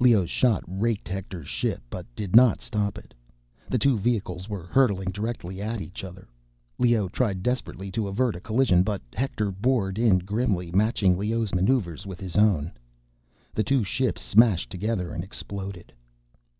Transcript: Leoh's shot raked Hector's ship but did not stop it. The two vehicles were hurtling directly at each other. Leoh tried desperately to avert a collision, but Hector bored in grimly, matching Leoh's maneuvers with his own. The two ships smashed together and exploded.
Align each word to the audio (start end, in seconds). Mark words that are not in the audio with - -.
Leoh's 0.00 0.28
shot 0.28 0.64
raked 0.66 1.06
Hector's 1.06 1.46
ship 1.46 1.84
but 1.88 2.04
did 2.16 2.34
not 2.34 2.60
stop 2.60 2.98
it. 2.98 3.14
The 3.68 3.78
two 3.78 3.96
vehicles 3.96 4.48
were 4.48 4.64
hurtling 4.66 5.12
directly 5.12 5.62
at 5.62 5.80
each 5.80 6.02
other. 6.02 6.26
Leoh 6.78 7.06
tried 7.06 7.44
desperately 7.44 7.92
to 7.92 8.08
avert 8.08 8.34
a 8.34 8.40
collision, 8.40 8.82
but 8.82 9.02
Hector 9.12 9.52
bored 9.52 9.96
in 9.96 10.18
grimly, 10.18 10.72
matching 10.72 11.16
Leoh's 11.16 11.54
maneuvers 11.54 12.06
with 12.08 12.18
his 12.18 12.34
own. 12.34 12.72
The 13.54 13.62
two 13.62 13.84
ships 13.84 14.20
smashed 14.20 14.68
together 14.68 15.14
and 15.14 15.22
exploded. 15.22 15.92